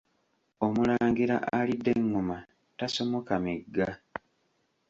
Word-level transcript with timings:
Omulangira 0.65 1.35
alidde 1.57 1.91
engoma 1.99 2.37
tasomoka 2.77 3.33
migga. 3.43 3.89